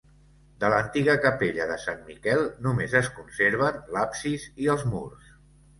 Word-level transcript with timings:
De 0.61 0.71
l'antiga 0.73 1.15
capella 1.25 1.67
de 1.73 1.77
Sant 1.85 2.01
Miquel 2.09 2.41
només 2.69 2.99
es 3.03 3.13
conserven 3.21 3.81
l'absis 3.99 4.53
i 4.67 4.77
els 4.77 4.93
murs. 4.95 5.35